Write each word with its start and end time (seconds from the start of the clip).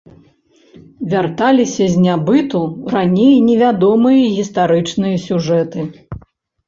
Вярталіся 1.11 1.83
з 1.93 2.01
нябыту 2.07 2.61
раней 2.95 3.35
не 3.51 3.55
вядомыя 3.63 4.23
гістарычныя 4.41 5.15
сюжэты. 5.27 5.89